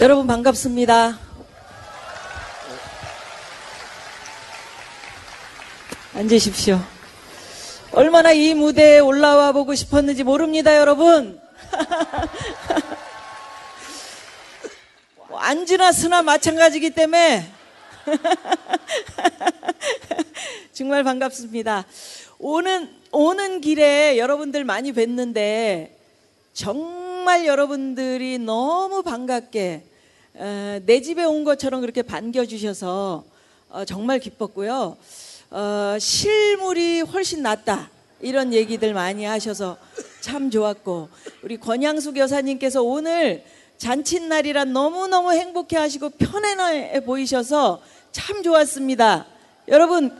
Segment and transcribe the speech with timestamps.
[0.00, 1.18] 여러분 반갑습니다.
[6.14, 6.80] 앉으십시오.
[7.90, 11.40] 얼마나 이 무대에 올라와 보고 싶었는지 모릅니다, 여러분.
[15.34, 17.50] 안지나 쓰나 마찬가지기 때문에
[20.72, 21.86] 정말 반갑습니다.
[22.38, 25.90] 오는 오는 길에 여러분들 많이 뵀는데
[26.52, 29.87] 정말 여러분들이 너무 반갑게
[30.40, 33.24] 어, 내 집에 온 것처럼 그렇게 반겨주셔서
[33.70, 34.96] 어, 정말 기뻤고요.
[35.50, 37.90] 어, 실물이 훨씬 낫다.
[38.20, 39.76] 이런 얘기들 많이 하셔서
[40.20, 41.08] 참 좋았고
[41.42, 43.44] 우리 권양숙 여사님께서 오늘
[43.78, 47.82] 잔칫날이라 너무너무 행복해 하시고 편안해 보이셔서
[48.12, 49.26] 참 좋았습니다.
[49.66, 50.16] 여러분,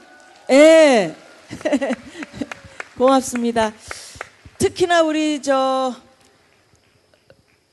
[0.50, 1.14] 예.
[2.98, 3.72] 고맙습니다.
[4.58, 5.94] 특히나 우리 저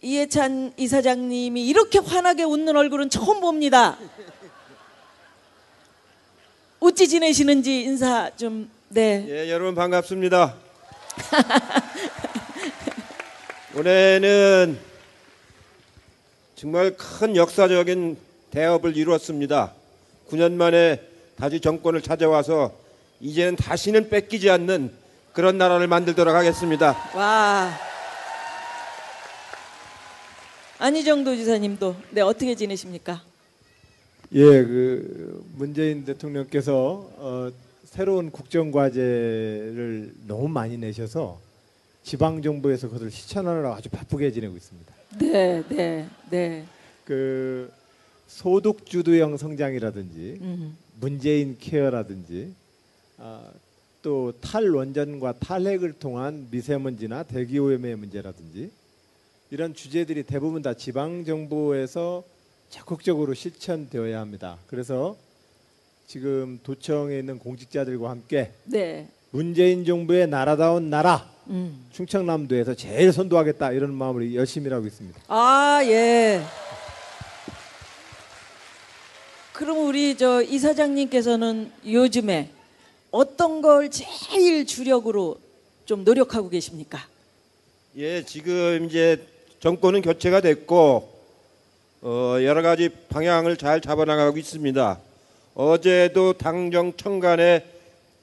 [0.05, 3.97] 이해찬 이사장님이 이렇게 환하게 웃는 얼굴은 처음 봅니다.
[6.79, 9.25] 어찌 지내시는지 인사 좀 네.
[9.27, 10.53] 예, 여러분 반갑습니다.
[13.75, 14.77] 올해는
[16.55, 18.17] 정말 큰 역사적인
[18.51, 19.73] 대업을 이루었습니다.
[20.29, 21.01] 9년 만에
[21.35, 22.73] 다시 정권을 찾아와서
[23.21, 24.91] 이제는 다시는 뺏기지 않는
[25.33, 26.95] 그런 나라를 만들도록 하겠습니다.
[27.15, 27.84] 와.
[30.77, 33.21] 안희정 도지사님도 네 어떻게 지내십니까?
[34.33, 37.49] 예, 그 문재인 대통령께서 어,
[37.85, 41.39] 새로운 국정 과제를 너무 많이 내셔서
[42.03, 44.93] 지방 정부에서 그것을 실천하느라 아주 바쁘게 지내고 있습니다.
[45.19, 46.65] 네, 네, 네.
[47.05, 47.71] 그
[48.27, 50.77] 소득 주도형 성장이라든지 음.
[50.99, 52.53] 문재인 케어라든지
[53.17, 53.49] 아,
[54.01, 58.71] 또 탈원전과 탈핵을 통한 미세먼지나 대기 오염의 문제라든지
[59.51, 62.23] 이런 주제들이 대부분 다 지방 정부에서
[62.69, 64.57] 적극적으로 실천되어야 합니다.
[64.67, 65.15] 그래서
[66.07, 69.07] 지금 도청에 있는 공직자들과 함께 네.
[69.29, 71.85] 문재인 정부의 나라다운 나라 음.
[71.91, 75.21] 충청남도에서 제일 선도하겠다 이런 마음으로 열심히 하고 있습니다.
[75.27, 76.41] 아, 예.
[79.53, 82.49] 그럼 우리 저 이사장님께서는 요즘에
[83.11, 85.39] 어떤 걸 제일 주력으로
[85.85, 87.07] 좀 노력하고 계십니까?
[87.95, 89.34] 예, 지금 이제
[89.65, 91.09] 정권은 교체가 됐고
[92.03, 94.99] 어, 여러 가지 방향을 잘 잡아나가고 있습니다.
[95.55, 97.65] 어제도 당정 청간에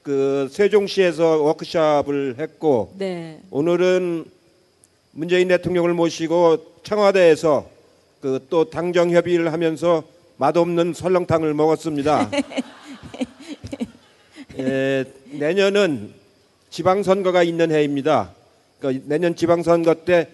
[0.03, 3.41] 그 세종시에서 워크숍을 했고 네.
[3.51, 4.23] 오늘은
[5.11, 7.69] 문재인 대통령을 모시고 청와대에서
[8.21, 10.03] 그 또 당정 협의를 하면서
[10.37, 12.31] 맛없는 설렁탕을 먹었습니다.
[14.59, 16.13] 예, 내년은
[16.69, 18.31] 지방선거가 있는 해입니다.
[18.79, 20.29] 그러니까 내년 지방선거 때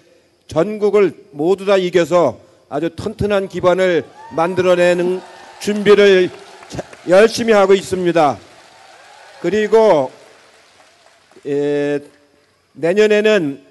[0.50, 2.40] 전국을 모두 다 이겨서
[2.70, 4.04] 아주 튼튼한 기반을
[4.36, 5.22] 만들어내는
[5.62, 6.30] 준비를
[6.70, 8.38] 자- 열심히 하고 있습니다.
[9.42, 10.12] 그리고
[11.46, 12.00] 예,
[12.74, 13.62] 내년에는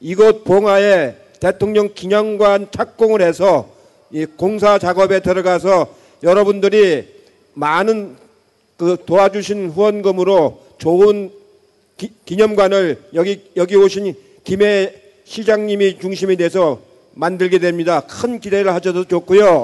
[0.00, 3.70] 이곳 봉화에 대통령 기념관 착공을 해서
[4.10, 7.06] 이 공사 작업에 들어가서 여러분들이
[7.54, 8.16] 많은
[8.78, 11.30] 그 도와주신 후원금으로 좋은
[11.98, 14.14] 기, 기념관을 여기 여기 오신
[14.44, 16.80] 김해 시장님이 중심이 돼서
[17.14, 18.00] 만들게 됩니다.
[18.00, 19.62] 큰 기대를 하셔도 좋고요.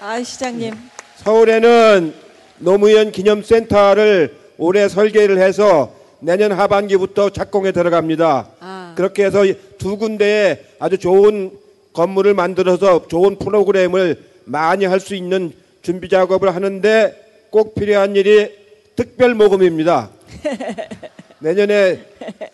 [0.00, 0.74] 아, 시장님.
[1.16, 2.14] 서울에는
[2.58, 8.48] 노무현 기념센터를 올해 설계를 해서 내년 하반기부터 착공에 들어갑니다.
[8.60, 8.94] 아.
[8.96, 9.44] 그렇게 해서
[9.78, 11.52] 두 군데에 아주 좋은
[11.92, 17.14] 건물을 만들어서 좋은 프로그램을 많이 할 수 있는 준비 작업을 하는데
[17.50, 18.50] 꼭 필요한 일이
[18.96, 20.10] 특별 모금입니다.
[21.40, 22.04] 내년에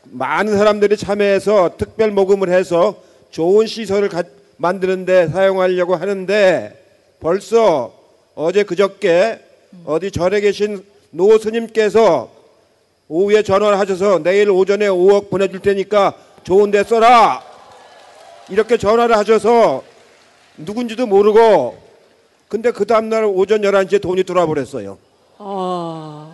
[0.05, 2.97] 많은 사람들이 참여해서 특별 모금을 해서
[3.31, 4.23] 좋은 시설을 가-
[4.57, 6.81] 만드는데 사용하려고 하는데
[7.21, 7.93] 벌써
[8.35, 9.41] 어제 그저께
[9.85, 12.31] 어디 절에 계신 노 스님께서
[13.09, 16.15] 오후에 전화를 하셔서 내일 오전에 5억 보내줄 테니까
[16.45, 17.43] 좋은 데 써라
[18.49, 19.83] 이렇게 전화를 하셔서
[20.59, 21.77] 누군지도 모르고
[22.49, 24.99] 근데 그 다음날 오전 11시에 돈이 들어와 버렸어요.
[25.39, 26.34] 어.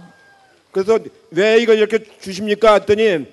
[0.72, 0.98] 그래서
[1.30, 2.74] 왜 이걸 이렇게 주십니까?
[2.74, 3.26] 했더니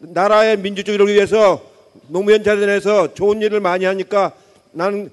[0.00, 1.62] 나라의 민주주의를 위해서
[2.08, 4.32] 노무현 재단에서 좋은 일을 많이 하니까
[4.72, 5.10] 나는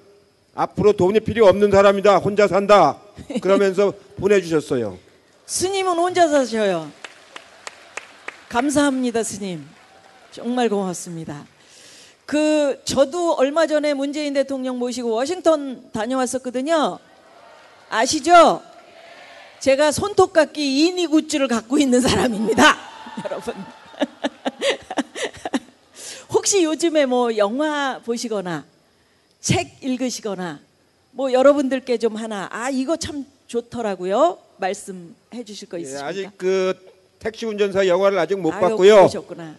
[0.53, 2.17] 앞으로 돈이 필요 없는 사람이다.
[2.17, 2.99] 혼자 산다.
[3.41, 4.97] 그러면서 보내주셨어요.
[5.45, 6.91] 스님은 혼자 사셔요.
[8.49, 9.65] 감사합니다, 스님.
[10.31, 11.45] 정말 고맙습니다.
[12.25, 16.99] 그 저도 얼마 전에 문재인 대통령 모시고 워싱턴 다녀왔었거든요.
[17.89, 18.61] 아시죠?
[19.61, 22.75] 제가 손톱깎이 이니 굿즈를 갖고 있는 사람입니다.
[23.23, 23.53] 여러분.
[26.31, 28.65] 혹시 요즘에 뭐 영화 보시거나
[29.39, 30.59] 책 읽으시거나
[31.11, 34.39] 뭐 여러분들께 좀 하나 아 이거 참 좋더라고요.
[34.57, 36.07] 말씀해 주실 거 예, 있으십니까?
[36.07, 36.73] 아직 그
[37.19, 39.03] 택시 운전사 영화를 아직 못 아유, 봤고요.
[39.03, 39.55] 보셨구나.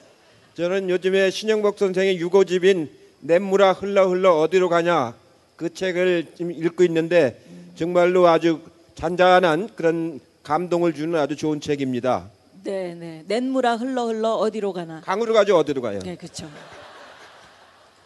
[0.56, 2.90] 저는 요즘에 신영복 선생의 유고집인
[3.20, 5.14] 냇물아 흘러 흘러 어디로 가냐
[5.54, 7.40] 그 책을 지금 읽고 있는데
[7.76, 8.60] 정말로 아주
[8.94, 12.30] 잔잔한 그런 감동을 주는 아주 좋은 책입니다.
[12.64, 13.24] 네, 네.
[13.26, 15.00] 냇물아 흘러 흘러 어디로 가나.
[15.00, 15.98] 강으로 가죠 어디로 가요?
[16.00, 16.48] 네, 그렇죠.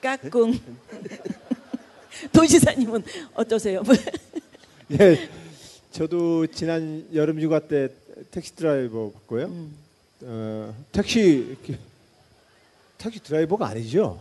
[0.00, 0.58] 까꿍.
[2.32, 3.02] 도지사님은
[3.34, 3.82] 어떠세요?
[4.98, 5.28] 예,
[5.90, 7.88] 저도 지난 여름 휴가 때
[8.30, 9.50] 택시 드라이버 봤고요.
[10.22, 11.56] 어, 택시
[12.96, 14.18] 택시 드라이버가 아니죠.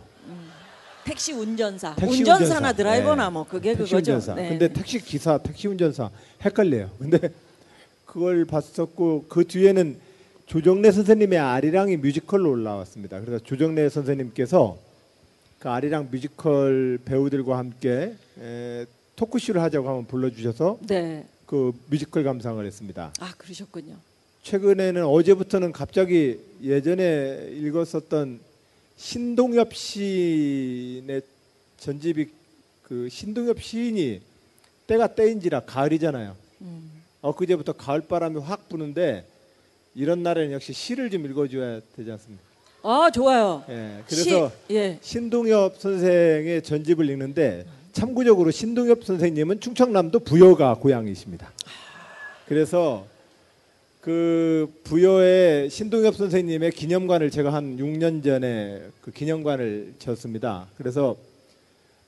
[1.06, 1.94] 택시 운전사.
[1.94, 2.72] 택시 운전사나 운전사.
[2.72, 3.30] 드라이버나 네.
[3.30, 4.12] 뭐 그게 택시 그거죠.
[4.14, 4.34] 운전사.
[4.34, 4.48] 네.
[4.48, 6.10] 근데 택시 기사, 택시 운전사
[6.44, 6.90] 헷갈려요.
[6.98, 7.30] 근데
[8.04, 9.98] 그걸 봤었고 그 뒤에는
[10.46, 13.20] 조정래 선생님의 아리랑이 뮤지컬로 올라왔습니다.
[13.20, 14.76] 그래서 조정래 선생님께서
[15.60, 21.24] 그 아리랑 뮤지컬 배우들과 함께 에, 토크쇼를 하자고 한번 불러주셔서 네.
[21.46, 23.12] 그 뮤지컬 감상을 했습니다.
[23.20, 23.94] 아, 그러셨군요.
[24.42, 28.40] 최근에는 어제부터는 갑자기 예전에 읽었었던
[28.96, 31.22] 신동엽 시인의
[31.78, 32.28] 전집이
[32.82, 34.20] 그 신동엽 시인이
[34.86, 36.36] 때가 때인지라 가을이잖아요.
[36.62, 36.90] 음.
[37.20, 39.26] 엊그제부터 가을 바람이 확 부는데
[39.94, 42.44] 이런 날에는 역시 시를 좀 읽어줘야 되지 않습니까?
[42.82, 43.64] 아, 좋아요.
[43.68, 44.98] 예, 그래서 시, 예.
[45.02, 51.50] 신동엽 선생의 전집을 읽는데 참고적으로 신동엽 선생님은 충청남도 부여가 고향이십니다.
[52.46, 53.06] 그래서
[54.06, 60.68] 그 부여의 신동엽 선생님의 기념관을 제가 한 6년 전에 그 기념관을 졌습니다.
[60.76, 61.16] 그래서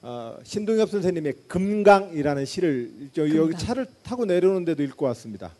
[0.00, 3.58] 어, 신동엽 선생님의 금강이라는 시를 저 여기 금강.
[3.58, 5.52] 차를 타고 내려오는데도 읽고 왔습니다.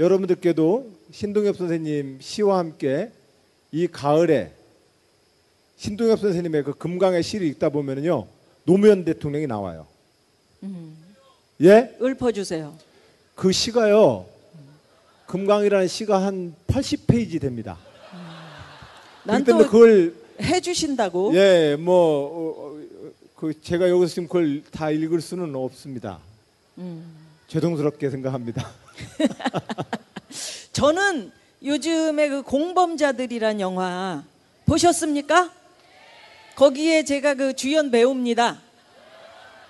[0.00, 3.12] 여러분들께도 신동엽 선생님 시와 함께
[3.70, 4.50] 이 가을에
[5.76, 8.26] 신동엽 선생님의 그 금강의 시를 읽다 보면요
[8.64, 9.86] 노무현 대통령이 나와요.
[10.64, 10.96] 음.
[11.60, 11.96] 예?
[12.02, 12.76] 읊어주세요.
[13.36, 14.31] 그 시가요
[15.32, 17.78] 금강이라는 시가 한 80페이지 됩니다.
[19.24, 21.34] 난 그렇기 때문에 또 그걸 해주신다고.
[21.34, 22.78] 예뭐
[23.36, 26.18] 그 제가 여기서 지금 그걸 다 읽을 수는 없습니다.
[26.76, 27.16] 음.
[27.48, 28.68] 죄송스럽게 생각합니다.
[30.74, 31.32] 저는
[31.64, 34.24] 요즘에 그 공범자들이란 영화
[34.66, 35.50] 보셨습니까?
[36.56, 38.60] 거기에 제가 그 주연 배우입니다.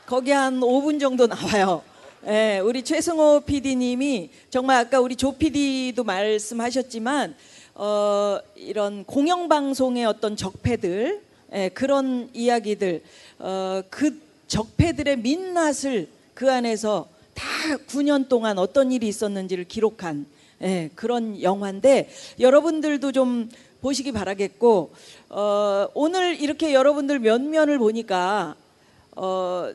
[0.07, 1.85] 거기 한 5분 정도 나와요.
[2.25, 7.35] 예, 우리 최승호 PD님이 정말 아까 우리 조 PD도 말씀하셨지만
[7.75, 11.21] 어, 이런 공영방송의 어떤 적폐들
[11.53, 13.03] 예, 그런 이야기들
[13.41, 17.45] 어, 그 적폐들의 민낯을 그 안에서 다
[17.89, 20.25] 9년 동안 어떤 일이 있었는지를 기록한
[20.63, 22.09] 예, 그런 영화인데
[22.39, 24.93] 여러분들도 좀 보시기 바라겠고
[25.29, 28.55] 어, 오늘 이렇게 여러분들 면면을 보니까
[29.17, 29.73] 어,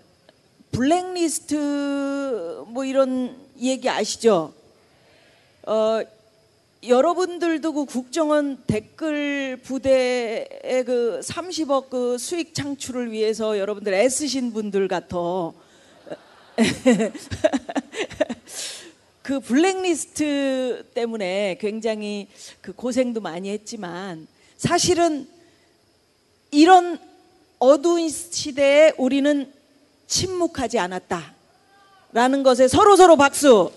[0.71, 4.53] 블랙리스트 뭐 이런 얘기 아시죠?
[5.63, 6.01] 어,
[6.85, 15.17] 여러분들도 그 국정원 댓글 부대의 그 30억 그 수익 창출을 위해서 여러분들 애쓰신 분들 같아.
[19.23, 22.27] 그 블랙리스트 때문에 굉장히
[22.61, 25.27] 그 고생도 많이 했지만 사실은
[26.51, 26.97] 이런
[27.59, 29.51] 어두운 시대에 우리는
[30.07, 31.33] 침묵하지 않았다
[32.13, 33.71] 라는 것에 서로 서로 박수.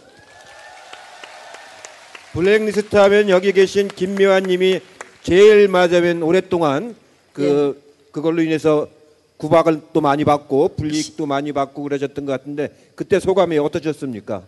[2.32, 4.80] 블랙리스트 하면 여기 계신 김미환 님이
[5.22, 6.94] 제일 맞으면 오랫동안
[7.32, 7.82] 그
[8.12, 8.88] 그걸로 인해서
[9.37, 14.42] 구박을 또 많이 받고 불이익도 많이 받고 그러셨던 것 같은데 그때 소감이 어떠셨습니까?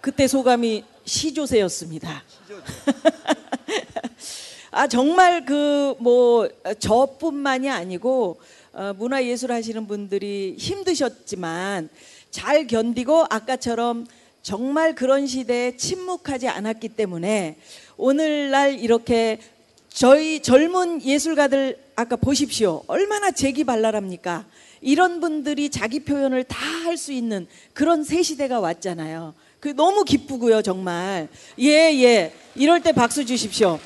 [0.00, 2.22] 그때 소감이 시조세였습니다.
[4.70, 8.44] 아 정말 그 뭐 저뿐만이 아니고 어,
[8.96, 11.88] 문화예술 하시는 분들이 힘드셨지만
[12.30, 14.06] 잘 견디고 아까처럼
[14.42, 17.56] 정말 그런 시대에 침묵하지 않았기 때문에
[17.96, 19.40] 오늘날 이렇게
[19.88, 22.84] 저희 젊은 예술가들 아까 보십시오.
[22.86, 24.46] 얼마나 재기발랄합니까?
[24.80, 29.34] 이런 분들이 자기 표현을 다 할 수 있는 그런 새 시대가 왔잖아요.
[29.60, 31.28] 그 너무 기쁘고요, 정말.
[31.58, 31.68] 예,
[32.02, 32.32] 예.
[32.54, 33.78] 이럴 때 박수 주십시오.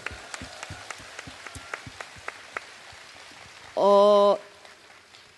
[3.75, 4.37] 어,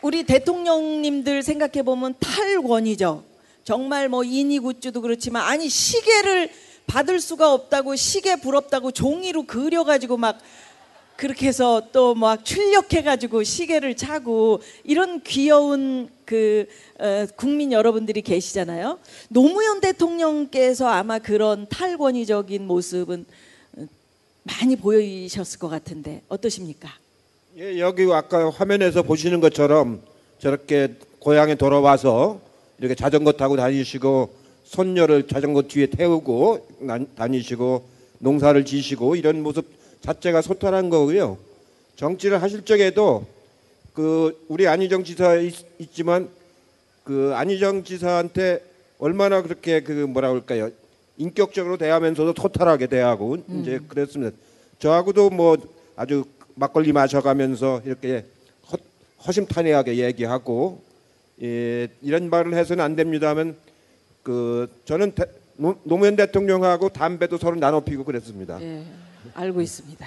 [0.05, 3.25] 우리 대통령님들 생각해 보면 탈권이죠.
[3.65, 6.51] 정말 뭐 이니굿즈도 그렇지만 아니 시계를
[6.87, 10.39] 받을 수가 없다고 시계 부럽다고 종이로 그려가지고 막
[11.17, 16.67] 그렇게 해서 또 막 출력해가지고 시계를 차고 이런 귀여운 그
[16.99, 18.99] 어, 국민 여러분들이 계시잖아요.
[19.31, 23.25] 노무현 대통령께서 아마 그런 탈권위적인 모습은
[23.79, 23.87] 어,
[24.43, 27.04] 많이 보이셨을 것 같은데 어떠십니까?
[27.57, 30.01] 예, 여기 아까 화면에서 보시는 것처럼
[30.39, 32.41] 저렇게 고향에 돌아와서
[32.79, 34.31] 이렇게 자전거 타고 다니시고
[34.65, 37.85] 손녀를 자전거 뒤에 태우고 나- 다니시고
[38.19, 39.67] 농사를 지시고 이런 모습
[40.01, 41.39] 자체가 소탈한 거고요.
[41.97, 43.25] 정치를 하실 적에도
[43.93, 46.29] 그 우리 안희정 지사 있, 있지만
[47.05, 48.65] 그 안희정 지사한테
[48.99, 50.71] 얼마나 그렇게 그 뭐라 그럴까요?
[51.19, 54.37] 인격적으로 대하면서도 소탈하게 대하고 이제 그랬습니다.
[54.81, 55.57] 저하고도 뭐
[55.95, 58.25] 아주 막걸리 마셔가면서 이렇게
[58.71, 58.77] 허,
[59.27, 60.83] 허심탄회하게 얘기하고
[61.43, 63.57] 예, 이런 말을 해서는 안 됩니다만
[64.23, 65.25] 그 저는 대,
[65.57, 68.61] 노, 노무현 대통령하고 담배도 서로 나눠 피고 그랬습니다.
[68.63, 68.85] 예,
[69.35, 70.07] 알고 있습니다.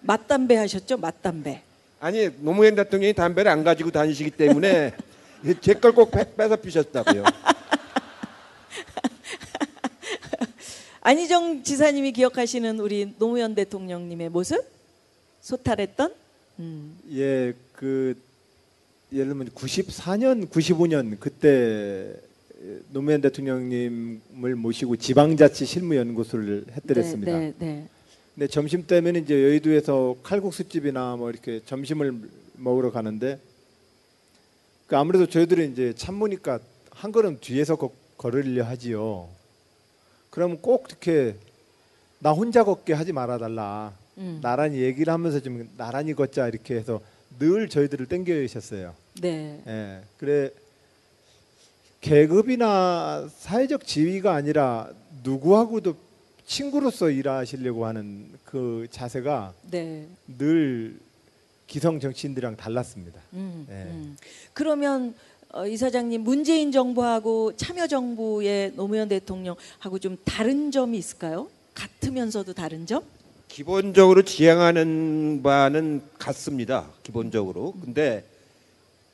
[0.00, 0.96] 맞담배 하셨죠?
[0.96, 1.62] 맞담배.
[2.00, 4.94] 아니 노무현 대통령이 담배를 안 가지고 다니시기 때문에
[5.60, 7.24] 제 걸꼭 뺏어 피셨다고요.
[11.02, 14.79] 안희정 지사님이 기억하시는 우리 노무현 대통령님의 모습?
[15.50, 16.14] 소탈했던?
[16.60, 16.98] 음.
[17.12, 18.16] 예, 그
[19.12, 22.14] 예를 들면 94년, 95년 그때
[22.90, 27.32] 노무현 대통령님을 모시고 지방자치 실무연구소를 했더랬습니다.
[27.32, 27.88] 네, 네, 네.
[28.34, 32.14] 근데 점심 때면 이제 여의도에서 칼국수집이나 뭐 이렇게 점심을
[32.54, 33.40] 먹으러 가는데
[34.86, 39.28] 그 아무래도 저희들은 이제 참모니까 한 걸음 뒤에서 거, 걸으려 하지요.
[40.30, 41.34] 그러면 꼭 이렇게
[42.20, 43.92] 나 혼자 걷게 하지 말아 달라.
[44.20, 44.38] 음.
[44.42, 47.00] 나란히 얘기를 하면서 좀 나란히 걷자 이렇게 해서
[47.38, 48.94] 늘 저희들을 땡겨주셨어요.
[49.20, 49.62] 네.
[49.66, 50.00] 예.
[50.18, 50.50] 그래
[52.00, 54.90] 계급이나 사회적 지위가 아니라
[55.22, 55.94] 누구하고도
[56.46, 60.06] 친구로서 일하시려고 하는 그 자세가 네.
[60.38, 60.98] 늘
[61.66, 63.20] 기성 정치인들이랑 달랐습니다.
[63.34, 63.84] 음, 네.
[63.84, 64.16] 음.
[64.52, 65.14] 그러면
[65.52, 71.48] 어, 이사장님 문재인 정부하고 참여 정부의 노무현 대통령하고 좀 다른 점이 있을까요?
[71.74, 73.02] 같으면서도 다른 점?
[73.50, 76.88] 기본적으로 지향하는 바는 같습니다.
[77.02, 77.74] 기본적으로.
[77.82, 78.24] 근데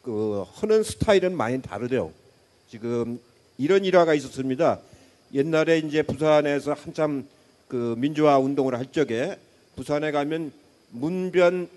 [0.02, 2.12] 그 하는 스타일은 많이 다르죠.
[2.68, 3.18] 지금
[3.56, 4.78] 이런 일화가 있었습니다.
[5.32, 7.26] 옛날에 이제 부산에서 한참
[7.66, 9.38] 그 민주화 운동을 할 적에
[9.74, 10.52] 부산에 가면
[10.90, 11.68] 문변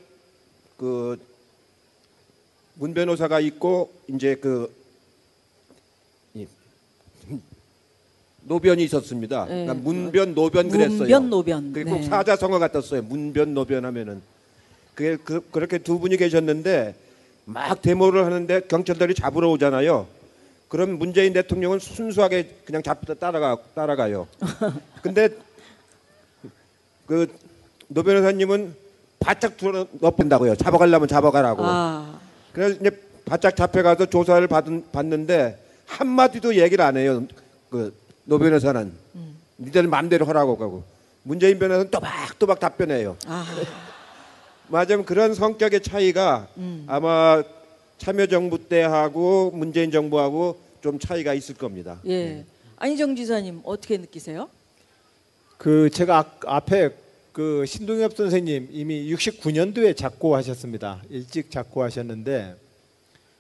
[0.75, 1.17] 그
[2.73, 4.69] 문변호사가 있고 이제 그
[8.49, 9.45] 노변이 있었습니다.
[9.45, 9.63] 네.
[9.65, 10.97] 그러니까 문변 노변 그랬어요.
[10.99, 11.71] 문변 노변.
[11.73, 12.03] 그게 꼭 네.
[12.03, 13.01] 사자성어 같았어요.
[13.03, 14.21] 문변 노변 하면은
[14.93, 16.95] 그게 그, 그렇게 두 분이 계셨는데
[17.45, 20.07] 막 데모를 하는데 경찰들이 잡으러 오잖아요.
[20.67, 24.27] 그럼 문재인 대통령은 순수하게 그냥 잡다 따라가 따라가요.
[25.01, 25.29] 근데
[27.07, 27.27] 그
[27.89, 28.75] 노 변호사님은
[29.19, 30.55] 바짝 들어 넣어본다고요.
[30.55, 31.63] 잡아가려면 잡아가라고.
[31.65, 32.19] 아,
[32.53, 32.91] 그래서 이제
[33.25, 37.25] 바짝 잡혀가서 조사를 받은, 받는데 한 마디도 얘기를 안 해요.
[37.69, 37.93] 그
[38.29, 38.93] 노 변호사는
[39.57, 40.83] 니들 마음대로 하라고 하고
[41.23, 43.17] 문재인 변호사는 또박또박 답변해요.
[43.25, 43.43] 아,
[44.69, 46.85] 맞으면 그런 성격의 차이가 음.
[46.87, 47.41] 아마
[47.97, 51.99] 참여정부 때하고 문재인 정부하고 좀 차이가 있을 겁니다.
[52.05, 52.45] 예.
[52.77, 54.47] 안희정 지사님 어떻게 느끼세요?
[55.57, 56.91] 그 제가 아, 앞에
[57.33, 61.01] 그 신동엽 선생님 이미 69년도에 작고하셨습니다.
[61.09, 62.55] 일찍 작고하셨는데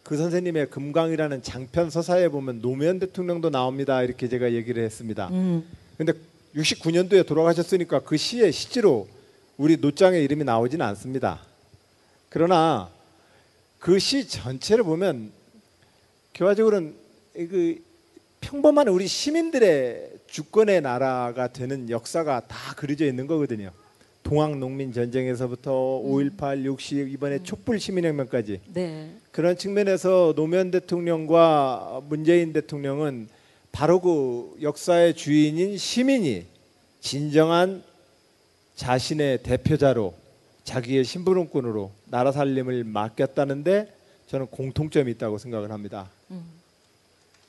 [0.09, 4.01] 그 선생님의 금강이라는 장편 서사에 보면 노무현 대통령도 나옵니다.
[4.01, 5.27] 이렇게 제가 얘기를 했습니다.
[5.27, 5.63] 음,
[5.99, 6.13] 근데
[6.55, 9.07] 69년도에 돌아가셨으니까 그 시에 실제로
[9.55, 11.41] 우리 노장의 이름이 나오지는 않습니다.
[12.29, 12.89] 그러나
[13.77, 15.31] 그 시 전체를 보면
[16.33, 16.95] 결과적으로는
[17.35, 17.77] 그
[18.41, 23.69] 평범한 우리 시민들의 주권의 나라가 되는 역사가 다 그려져 있는 거거든요.
[24.29, 25.71] 동학 농민 전쟁에서부터
[26.05, 29.09] 5.18, 60 이번에 촛불 시민혁명까지 네.
[29.31, 33.27] 그런 측면에서 노무현 대통령과 문재인 대통령은
[33.71, 36.45] 바로 그 역사의 주인인 시민이
[37.01, 37.81] 진정한
[38.75, 40.13] 자신의 대표자로
[40.63, 43.91] 자기의 심부름꾼으로 나라 살림을 맡겼다는데
[44.27, 46.07] 저는 공통점이 있다고 생각을 합니다.
[46.29, 46.45] 음.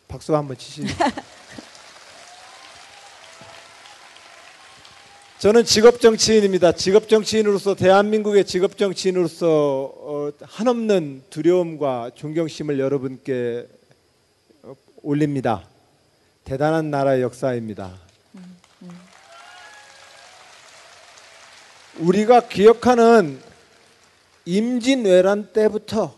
[0.09, 0.95] 박수 한번 치시죠.
[5.41, 6.73] 저는 직업 정치인입니다.
[6.73, 13.67] 직업 정치인으로서 대한민국의 직업 정치인으로서 어, 한없는 두려움과 존경심을 여러분께
[14.65, 15.67] 어, 올립니다.
[16.45, 17.99] 대단한 나라의 역사입니다.
[22.01, 23.41] 우리가 기억하는
[24.45, 26.15] 임진왜란 때부터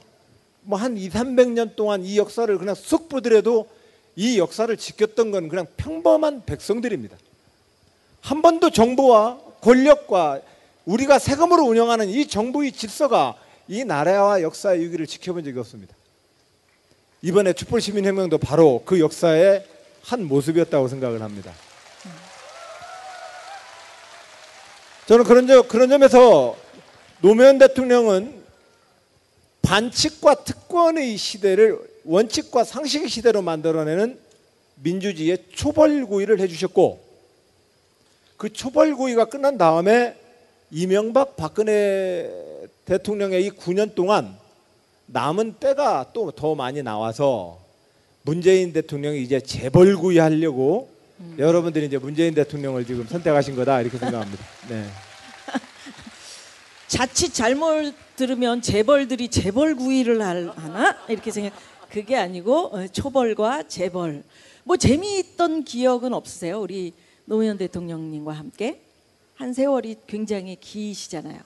[0.62, 3.71] 뭐 한 2, 300년 동안 이 역사를 그냥 쑥 보더라도
[4.17, 7.17] 이 역사를 지켰던 건 그냥 평범한 백성들입니다.
[8.23, 10.41] 한 번도 정부와 권력과
[10.87, 13.35] 우리가 세금으로 운영하는 이 정부의 질서가
[13.69, 15.95] 이 나라와 역사의 유기를 지켜본 적이 없습니다.
[17.21, 19.64] 이번에 촛불시민혁명도 바로 그 역사의
[20.02, 21.52] 한 모습이었다고 생각을 합니다.
[25.07, 26.57] 저는 그런 점, 그런 점에서
[27.21, 28.43] 노무현 대통령은
[29.62, 34.19] 반칙과 특권의 시대를 원칙과 상식의 시대로 만들어내는
[34.76, 37.01] 민주주의의 초벌구이를 해주셨고
[38.42, 40.16] 그 초벌구이가 끝난 다음에
[40.72, 42.28] 이명박 박근혜
[42.84, 44.37] 대통령의 이 9년 동안
[45.06, 47.61] 남은 때가 또 더 많이 나와서
[48.22, 50.90] 문재인 대통령이 이제 재벌구이 하려고
[51.38, 54.44] 여러분들이 이제 문재인 대통령을 지금 선택하신 거다 이렇게 생각합니다.
[54.68, 54.87] 네.
[56.88, 61.52] 자칫 잘못 들으면 재벌들이 재벌 구이를 할- 하나 이렇게 생각.
[61.88, 64.25] 그게 아니고 어, 초벌과 재벌.
[64.64, 66.61] 뭐 재미있던 기억은 없으세요?
[66.61, 66.92] 우리
[67.32, 68.78] 노무현 대통령님과 함께
[69.36, 71.40] 한 세월이 굉장히 기시잖아요.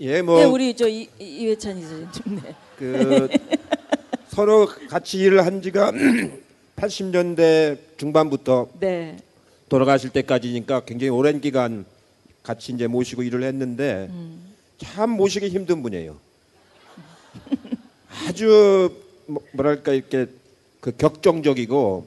[0.00, 2.08] 예, 뭐 네, 우리 저 이, 이- 이회찬 이사님.
[2.42, 2.54] 네.
[2.76, 3.28] 그
[4.28, 5.90] 서로 같이 일을 한 지가
[6.76, 9.16] 80년대 중반부터 네.
[9.70, 11.86] 돌아가실 때까지니까 굉장히 오랜 기간
[12.42, 14.10] 같이 이제 모시고 일을 했는데
[14.76, 16.18] 참 모시기 힘든 분이에요.
[18.28, 18.92] 아주
[19.24, 20.26] 뭐- 뭐랄까 이렇게
[20.80, 22.06] 그 격정적이고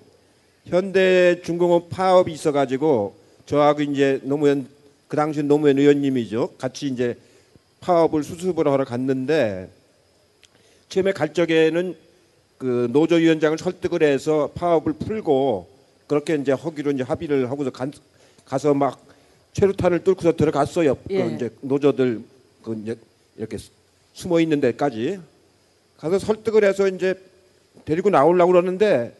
[0.67, 4.67] 현대 중공업 파업이 있어가지고 저하고 이제 노무현
[5.07, 6.55] 그 당시 노무현 의원님이죠.
[6.57, 7.17] 같이 이제
[7.79, 9.69] 파업을 수습을 하러 갔는데
[10.89, 11.95] 처음에 갈 적에는
[12.57, 15.67] 그 노조위원장을 설득을 해서 파업을 풀고
[16.07, 17.91] 그렇게 이제 하기로 이제 합의를 하고서 간,
[18.45, 18.99] 가서 막
[19.53, 20.97] 최루탄을 뚫고서 들어갔어요.
[21.11, 21.23] 예.
[21.23, 22.21] 그 이제 노조들
[22.63, 22.97] 그 이제
[23.37, 23.69] 이렇게 수-
[24.13, 25.19] 숨어 있는 데까지
[25.97, 27.13] 가서 설득을 해서 이제
[27.85, 29.15] 데리고 나오려고 그러는데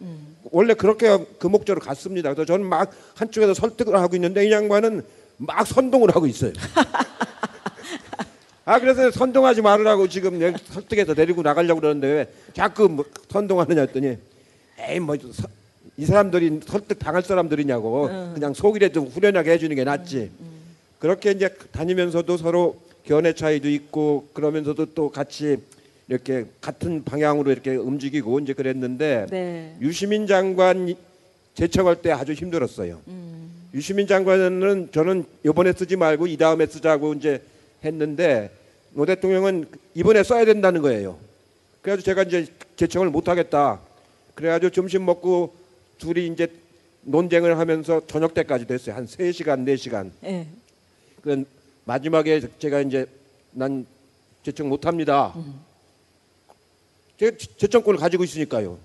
[0.52, 2.34] 원래 그렇게 그 목적으로 갔습니다.
[2.34, 5.04] 그래서 저는 막 한쪽에서 설득을 하고 있는데 이 양반은
[5.38, 6.54] 막 선동을 하고 있어요.
[8.66, 10.40] 아 그래서 선동하지 말으라고 지금
[10.72, 14.18] 설득해서 데리고 나가려고 그러는데 왜 자꾸 뭐 선동하느냐 했더니
[14.80, 15.16] 에이 뭐
[16.00, 20.30] 이 사람들이 설득 당할 사람들이냐고 그냥 속이라도 후련하게 해주는 게 낫지
[21.00, 25.58] 그렇게 이제 다니면서도 서로 견해 차이도 있고 그러면서도 또 같이
[26.10, 29.78] 이렇게 같은 방향으로 이렇게 움직이고 이제 그랬는데 네.
[29.82, 30.96] 유시민 장관
[31.54, 33.02] 제청할 때 아주 힘들었어요.
[33.74, 37.42] 유시민 장관은 저는 이번에 쓰지 말고 이 다음에 쓰자고 이제
[37.84, 38.52] 했는데
[38.92, 41.18] 노 대통령은 이번에 써야 된다는 거예요.
[41.82, 43.80] 그래가지고 제가 이제 제청을 못 하겠다.
[44.36, 45.54] 그래가지고 점심 먹고
[45.98, 46.48] 둘이 이제
[47.02, 48.96] 논쟁을 하면서 저녁 때까지 됐어요.
[48.96, 50.12] 한 3시간, 4시간.
[50.22, 50.48] 네.
[51.22, 51.46] 그
[51.86, 53.06] 마지막에 제가 이제
[53.52, 53.86] 난
[54.44, 55.34] 제청 못 합니다.
[57.20, 58.78] 제가 제청권을 가지고 있으니까요.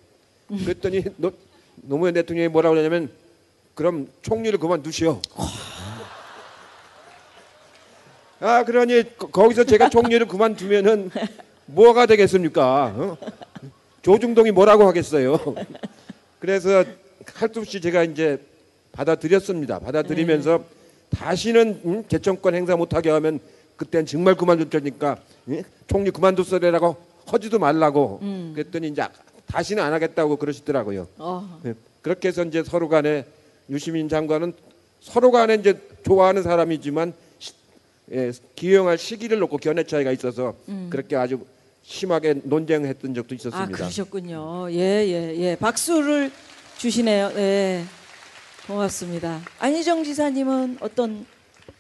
[0.49, 1.33] 그랬더니 노,
[1.77, 3.11] 노무현 대통령이 뭐라고 그러냐면
[3.75, 5.21] 그럼 총리를 그만두시오.
[8.41, 11.11] 아 그러니 거- 거기서 제가 총리를 그만두면은
[11.67, 12.87] 뭐가 되겠습니까?
[12.97, 13.17] 어?
[14.03, 15.39] 조중동이 뭐라고 하겠어요?
[16.41, 16.85] 그래서
[17.35, 18.41] 할수 없이 제가 이제
[18.91, 19.79] 받아들였습니다.
[19.79, 20.65] 받아들이면서
[21.11, 23.39] 다시는 음, 재청권 행사 못하게 하면
[23.77, 25.19] 그땐 정말 그만둘 테니까
[25.51, 25.63] 예?
[25.87, 28.21] 총리 그만뒀어라고 하지도 말라고
[28.55, 29.03] 그랬더니 이제
[29.47, 31.09] 다시는 안 하겠다고 그러시더라고요.
[31.19, 31.61] 어.
[31.67, 33.27] 예, 그렇게 해서 이제 서로 간에
[33.71, 34.53] 유시민 장관은
[35.01, 37.53] 서로 간에 이제 좋아하는 사람이지만 시-
[38.13, 40.55] 예, 기용할 시기를 놓고 견해 차이가 있어서
[40.91, 41.41] 그렇게 아주
[41.83, 43.77] 심하게 논쟁했던 적도 아 있었습니다.
[43.77, 44.71] 그러셨군요.
[44.71, 46.31] 예예 예, 박수를
[46.79, 47.33] 주시네요.
[47.35, 47.85] 네.
[48.67, 49.41] 고맙습니다.
[49.59, 51.27] 안희정 지사님은 어떤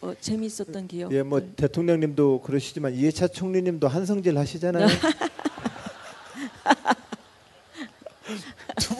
[0.00, 1.12] 어, 재미있었던 기억?
[1.12, 4.86] 예, 뭐 대통령님도 그러시지만 이해차 총리님도 한성질 하시잖아요.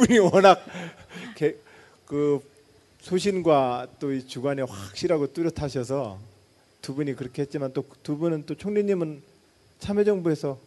[0.07, 0.65] 분이 워낙
[1.37, 1.57] 개-
[2.07, 2.41] 그
[3.01, 6.19] 소신과 또 이 주관이 확실하고 뚜렷하셔서
[6.81, 9.23] 두 분이 그렇게 했지만 또 두 분은 또 총리님은
[9.81, 10.59] 참여정부에서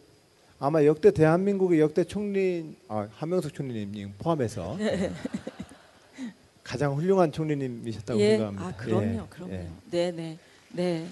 [0.59, 4.77] 아마 역대 대한민국의 역대 총리 아, 한명숙 총리님 포함해서
[6.63, 8.29] 가장 훌륭한 총리님이셨다고 예.
[8.37, 8.65] 생각합니다.
[8.67, 9.53] 아 그럼요, 예, 그럼요.
[9.53, 9.67] 예.
[9.91, 10.37] 네, 네,
[10.71, 11.07] 네.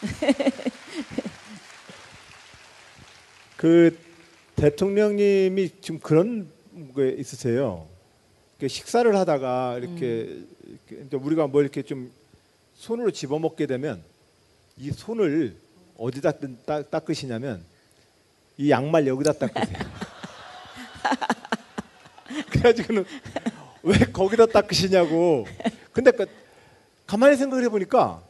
[3.56, 3.96] 그
[4.56, 6.50] 대통령님이 지금 그런
[6.94, 7.86] 게 있으세요.
[8.58, 12.10] 그 식사를 하다가 이렇게, 이렇게 이제 우리가 뭐 이렇게 좀
[12.74, 14.02] 손으로 집어먹게 되면
[14.76, 15.56] 이 손을
[15.96, 16.32] 어디다
[16.66, 17.62] 닦- 닦으시냐면
[18.56, 19.78] 이 양말 여기다 닦으세요.
[22.50, 23.04] 그래가지고는
[23.82, 25.46] 왜 거기다 닦으시냐고.
[25.92, 26.26] 근데 그
[27.06, 28.22] 가만히 생각을 해보니까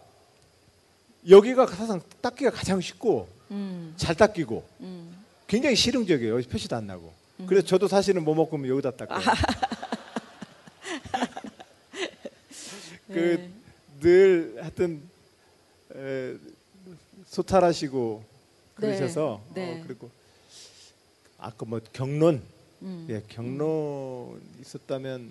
[1.28, 5.16] 여기가 사실상 닦기가 가장 쉽고 음, 잘 닦이고 음.
[5.46, 6.40] 굉장히 실용적이에요.
[6.42, 7.12] 표시도 안 나고.
[7.46, 9.20] 그래서 저도 사실은 뭐 먹으면 여기다 닦아요.
[13.08, 15.02] 그늘 하여튼
[15.94, 16.36] 에,
[17.26, 18.24] 소탈하시고
[18.74, 19.80] 그러셔서 네, 네.
[19.80, 20.10] 어, 그리고
[21.38, 22.42] 아까 뭐 경론
[22.82, 23.06] 음.
[23.10, 25.30] 예 경론 있었다면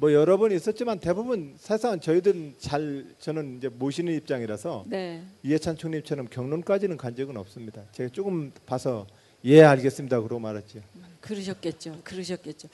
[0.00, 5.24] 뭐 여러 번 있었지만 대부분 사실상 저희들은 잘 저는 이제 모시는 입장이라서 네.
[5.42, 7.82] 이해찬 총리처럼 경론까지는 간 적은 없습니다.
[7.90, 9.08] 제가 조금 봐서
[9.44, 10.78] 예 알겠습니다 그러고 말았죠.
[11.20, 11.98] 그러셨겠죠.
[12.04, 12.68] 그러셨겠죠.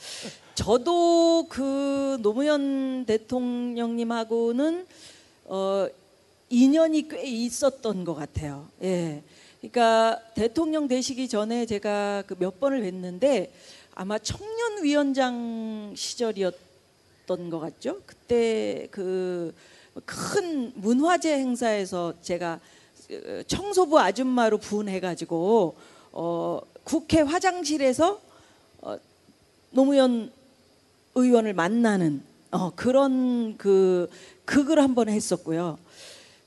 [0.55, 4.87] 저도 그 노무현 대통령님하고는
[5.47, 5.89] 어
[6.51, 8.69] 인연이 꽤 있었던 것 같아요.
[8.83, 9.23] 예.
[9.63, 13.49] 그러니까 대통령 되시기 전에 제가 그 몇 번을 뵀는데
[13.95, 16.74] 아마 청년위원장 시절이었
[17.27, 18.01] 던 것 같죠.
[18.07, 19.53] 그때 그
[20.05, 22.61] 큰 문화재 행사에서 제가
[23.11, 25.75] 어, 청소부 아줌마로 부은해가지고
[26.13, 28.21] 어, 국회 화장실에서
[28.83, 28.99] 어,
[29.71, 30.33] 노무현
[31.15, 34.09] 의원을 만나는 어, 그런 그
[34.45, 35.79] 극을 한번 했었고요.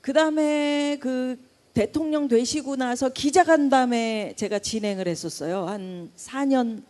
[0.00, 1.38] 그 다음에 그
[1.74, 5.66] 대통령 되시고 나서 기자간담회 제가 진행을 했었어요.
[5.66, 6.82] 한 4년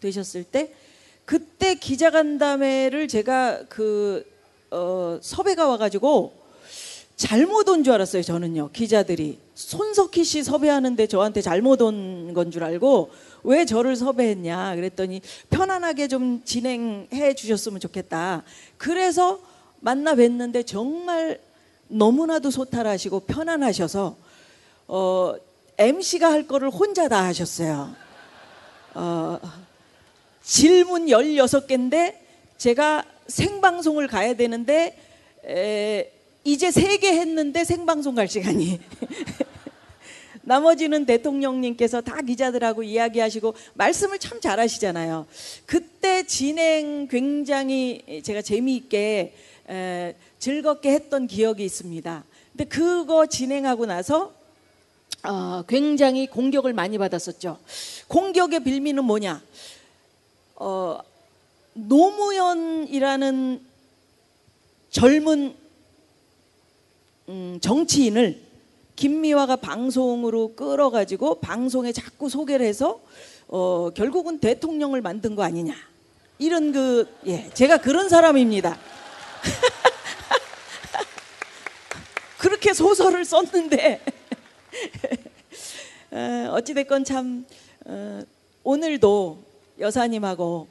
[0.00, 0.72] 되셨을 때
[1.28, 4.24] 그때 기자간담회를 제가 그
[4.70, 6.32] 어, 섭외가 와가지고
[7.16, 8.22] 잘못 온 줄 알았어요.
[8.22, 13.10] 저는요 기자들이 손석희 씨 섭외하는데 저한테 잘못 온 건 줄 알고
[13.44, 18.42] 왜 저를 섭외했냐 그랬더니 편안하게 좀 진행해 주셨으면 좋겠다.
[18.78, 19.38] 그래서
[19.80, 21.38] 만나 뵀는데 정말
[21.88, 24.16] 너무나도 소탈하시고 편안하셔서
[24.86, 25.34] 어,
[25.76, 27.90] MC가 할 거를 혼자 다 하셨어요.
[28.94, 29.38] 어,
[30.48, 32.14] 질문 16개인데
[32.56, 34.98] 제가 생방송을 가야 되는데
[35.44, 36.10] 에,
[36.42, 38.80] 이제 세개 했는데 생방송 갈 시간이
[40.40, 45.26] 나머지는 대통령님께서 다 기자들하고 이야기하시고 말씀을 참 잘하시잖아요.
[45.66, 49.34] 그때 진행 굉장히 제가 재미있게
[49.68, 52.24] 에, 즐겁게 했던 기억이 있습니다.
[52.52, 54.32] 근데 그거 진행하고 나서
[55.24, 57.58] 어, 굉장히 공격을 많이 받았었죠.
[58.06, 59.42] 공격의 빌미는 뭐냐?
[60.60, 60.98] 어,
[61.74, 63.64] 노무현이라는
[64.90, 65.54] 젊은
[67.28, 68.42] 음, 정치인을
[68.96, 73.00] 김미화가 방송으로 끌어가지고 방송에 자꾸 소개를 해서
[73.46, 75.76] 어, 결국은 대통령을 만든 거 아니냐
[76.38, 78.76] 이런 그 예, 제가 그런 사람입니다.
[82.38, 84.00] 그렇게 소설을 썼는데
[86.10, 87.46] 어, 어찌됐건 참
[87.84, 88.22] 어,
[88.64, 89.47] 오늘도
[89.78, 90.66] 여사님하고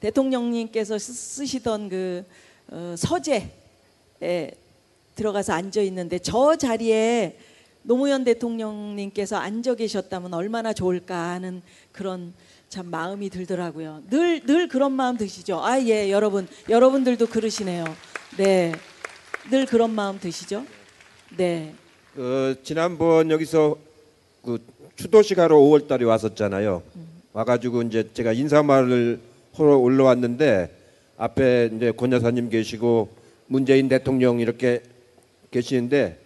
[0.00, 2.24] 대통령님께서 쓰- 쓰시던 그
[2.68, 4.50] 어, 서재에
[5.14, 7.36] 들어가서 앉아 있는데 저 자리에
[7.82, 11.62] 노무현 대통령님께서 앉아 계셨다면 얼마나 좋을까 하는
[11.92, 12.32] 그런
[12.68, 14.02] 참 마음이 들더라고요.
[14.08, 15.62] 늘 늘 그런 마음 드시죠.
[15.62, 17.84] 아 예, 여러분 여러분들도 그러시네요.
[18.38, 18.72] 네,
[19.50, 20.64] 늘 그런 마음 드시죠.
[21.36, 21.74] 네,
[22.16, 23.76] 어, 지난번 여기서
[24.42, 24.58] 그
[24.96, 26.82] 추도식 하러 5월달에 왔었잖아요.
[27.32, 29.20] 와가지고 이제 제가 인사말을
[29.54, 30.70] 하러 올라왔는데
[31.16, 33.08] 앞에 이제 권 여사님 계시고
[33.46, 34.82] 문재인 대통령 이렇게
[35.50, 36.18] 계시는데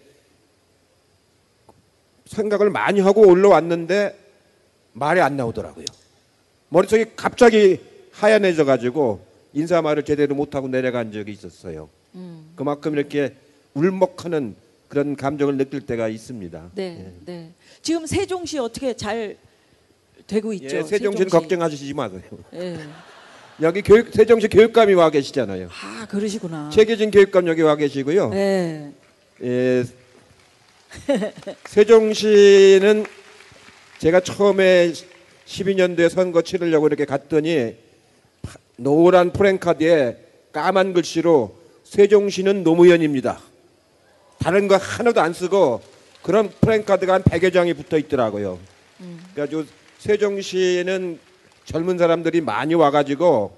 [2.27, 4.17] 생각을 많이 하고 올라왔는데
[4.93, 5.85] 말이 안 나오더라고요.
[6.69, 7.81] 머릿속이 갑자기
[8.13, 9.21] 하얀해져 가지고
[9.53, 11.89] 인사말을 제대로 못하고 내려간 적이 있었어요.
[12.55, 13.35] 그만큼 이렇게
[13.75, 14.57] 울먹하는
[14.89, 16.71] 그런 감정을 느낄 때가 있습니다.
[16.75, 17.51] 네, 네.
[17.83, 19.37] 지금 세종시 어떻게 잘
[20.27, 20.77] 되고 있죠?
[20.79, 22.21] 예, 세종시는 걱정하시지 마세요.
[22.55, 22.79] 예.
[23.63, 25.69] 여기 교육 세종시 교육감이 와 계시잖아요.
[25.71, 26.69] 아 그러시구나.
[26.71, 28.31] 최계진 교육감 여기 와 계시고요.
[28.31, 28.93] 네.
[29.43, 29.85] 예,
[31.67, 33.07] 세종시는
[33.99, 34.93] 제가 처음에
[35.47, 37.75] 12년도에 선거 치르려고 이렇게 갔더니
[38.43, 40.19] 파- 노란 프랭카드에
[40.53, 43.41] 까만 글씨로 세종시는 노무현입니다.
[44.39, 45.81] 다른 거 하나도 안 쓰고
[46.23, 48.59] 그런 프랭카드가 한 100여 장이 붙어 있더라고요.
[49.35, 49.65] 그래가지고
[49.99, 51.19] 세종시는
[51.65, 53.53] 젊은 사람들이 많이 와가지고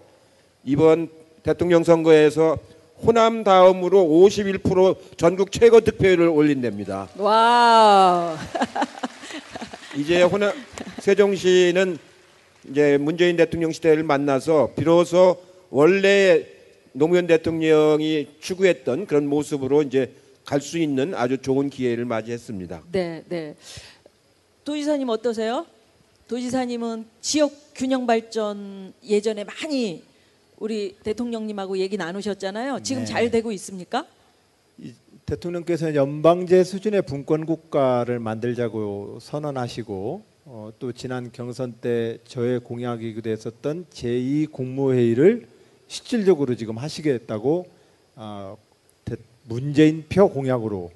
[0.64, 1.08] 이번
[1.42, 2.58] 대통령 선거에서
[3.02, 7.08] 호남 다음으로 51% 전국 최고 득표율을 올린답니다.
[7.16, 8.36] 와.
[9.96, 10.52] 이제 호남
[11.00, 11.98] 세종시는
[12.70, 16.44] 이제 문재인 대통령 시대를 만나서 비로소 원래
[16.92, 20.12] 노무현 대통령이 추구했던 그런 모습으로 이제
[20.44, 22.82] 갈 수 있는 아주 좋은 기회를 맞이했습니다.
[22.90, 23.54] 네, 네.
[24.64, 25.66] 도지사님 어떠세요?
[26.28, 30.02] 도지사님은 지역 균형 발전 예전에 많이
[30.58, 32.80] 우리 대통령님하고 얘기 나누셨잖아요.
[32.82, 33.06] 지금 네.
[33.06, 34.06] 잘 되고 있습니까?
[35.24, 43.86] 대통령께서는 연방제 수준의 분권 국가를 만들자고 선언하시고 어, 또 지난 경선 때 저의 공약이기도 했었던
[43.90, 45.46] 제2 국무회의를
[45.86, 47.66] 실질적으로 지금 하시겠다고
[48.16, 48.56] 어,
[49.04, 50.90] 대- 문재인 표 공약으로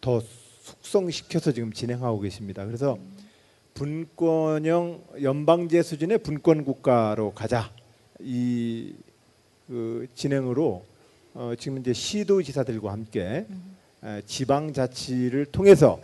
[0.00, 0.22] 더
[0.62, 2.64] 숙성시켜서 지금 진행하고 계십니다.
[2.66, 2.98] 그래서
[3.74, 7.70] 분권형 연방제 수준의 분권 국가로 가자
[8.20, 8.94] 이
[9.66, 10.84] 그 진행으로
[11.32, 13.46] 어, 지금 이제 시도지사들과 함께
[14.04, 16.00] 에, 지방자치를 통해서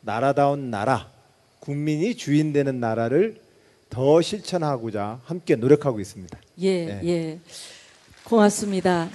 [0.00, 1.08] 나라다운 나라,
[1.60, 3.40] 국민이 주인되는 나라를
[3.88, 6.36] 더 실천하고자 함께 노력하고 있습니다.
[6.58, 7.00] 예, 네.
[7.04, 7.40] 예.
[8.24, 9.08] 고맙습니다.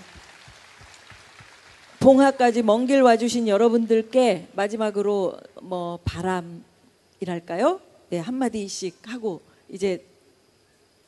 [2.00, 6.64] 봉화까지 먼 길 와주신 여러분들께 마지막으로 뭐 바람
[7.20, 7.80] 이랄까요?
[8.10, 10.04] 네, 한마디씩 하고 이제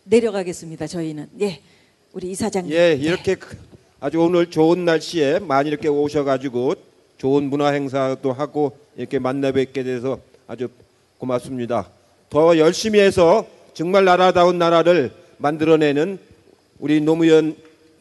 [0.06, 0.88] 내려가겠습니다.
[0.88, 1.30] 저희는.
[1.42, 1.62] 예.
[2.14, 2.74] 우리 이사장님.
[2.74, 3.56] 예, 이렇게 그-
[4.00, 6.74] 아주 오늘 좋은 날씨에 많이 이렇게 오셔 가지고
[7.18, 10.70] 좋은 문화 행사도 하고 이렇게 만나 뵙게 돼서 아주
[11.18, 11.90] 고맙습니다.
[12.30, 16.20] 더 열심히 해서 정말 나라다운 나라를 만들어내는
[16.80, 17.56] 우리 노무현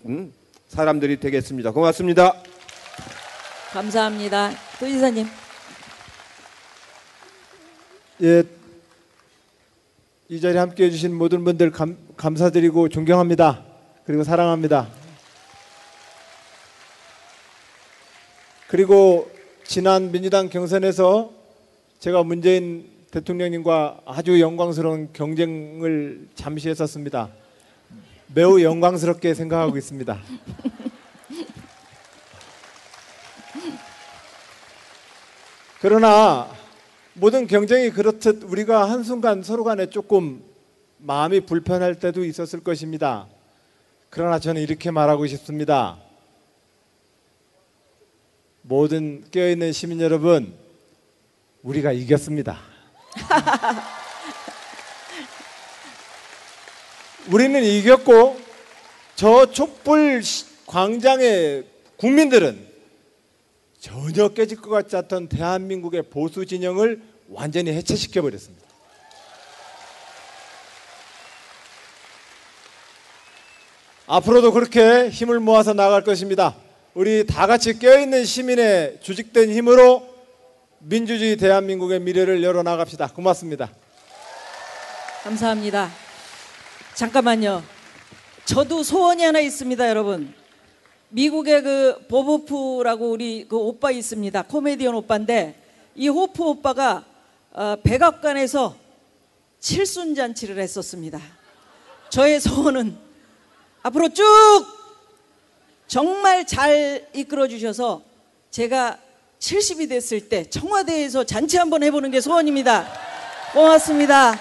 [0.06, 0.32] 음,
[0.68, 1.72] 사람들이 되겠습니다.
[1.72, 2.34] 고맙습니다.
[3.72, 4.52] 감사합니다.
[4.80, 5.26] 또 이사님.
[8.20, 8.42] 예,
[10.28, 13.64] 이 자리에 함께 해주신 모든 분들 감, 감사드리고 존경합니다.
[14.04, 14.88] 그리고 사랑합니다.
[18.66, 19.30] 그리고
[19.62, 21.30] 지난 민주당 경선에서
[22.00, 27.30] 제가 문재인 대통령님과 아주 영광스러운 경쟁을 잠시 했었습니다.
[28.34, 30.18] 매우 영광스럽게 생각하고 있습니다.
[35.80, 36.57] 그러나
[37.18, 40.42] 모든 경쟁이 그렇듯 우리가 한순간 서로 간에 조금
[40.98, 43.26] 마음이 불편할 때도 있었을 것입니다.
[44.08, 45.98] 그러나 저는 이렇게 말하고 싶습니다.
[48.62, 50.54] 모든 깨어있는 시민 여러분,
[51.62, 52.58] 우리가 이겼습니다.
[57.32, 58.38] 우리는 이겼고,
[59.16, 61.64] 저 촛불 시- 광장의
[61.96, 62.67] 국민들은
[63.80, 68.66] 전혀 깨질 것 같지 않던 대한민국의 보수 진영을 완전히 해체시켜 버렸습니다.
[74.06, 76.56] 앞으로도 그렇게 힘을 모아서 나갈 것입니다.
[76.94, 80.08] 우리 다 같이 깨어있는 시민의 주직된 힘으로
[80.78, 83.08] 민주주의 대한민국의 미래를 열어 나갑시다.
[83.08, 83.70] 고맙습니다.
[85.22, 85.90] 감사합니다.
[86.94, 87.62] 잠깐만요.
[88.46, 90.34] 저도 소원이 하나 있습니다, 여러분.
[91.10, 94.42] 미국의 그 보보프라고 우리 그 오빠 있습니다.
[94.42, 95.54] 코미디언 오빠인데
[95.94, 97.04] 이 호프 오빠가
[97.52, 98.76] 어, 백악관에서
[99.58, 101.20] 칠순 잔치를 했었습니다.
[102.10, 102.96] 저의 소원은
[103.82, 104.24] 앞으로 쭉
[105.86, 108.02] 정말 잘 이끌어 주셔서
[108.50, 108.98] 제가
[109.40, 112.86] 70이 됐을 때 청와대에서 잔치 한번 해보는 게 소원입니다.
[113.52, 114.38] 고맙습니다.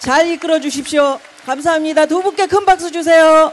[0.00, 1.20] 잘 이끌어 주십시오.
[1.44, 2.06] 감사합니다.
[2.06, 3.52] 두 분께 큰 박수 주세요.